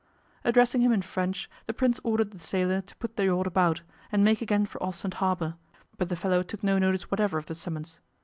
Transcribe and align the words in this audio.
Addressing 0.43 0.81
him 0.81 0.91
in 0.91 1.03
French, 1.03 1.47
the 1.67 1.75
Prince 1.75 1.99
ordered 2.03 2.31
the 2.31 2.39
sailor 2.39 2.81
to 2.81 2.95
put 2.95 3.17
the 3.17 3.25
yacht 3.25 3.45
about, 3.45 3.83
and 4.11 4.23
make 4.23 4.41
again 4.41 4.65
for 4.65 4.81
Ostend 4.81 5.13
Harbour, 5.21 5.57
but 5.99 6.09
the 6.09 6.15
fellow 6.15 6.41
took 6.41 6.63
no 6.63 6.79
notice 6.79 7.11
whatever 7.11 7.37
of 7.37 7.45
the 7.45 7.53
summons. 7.53 7.99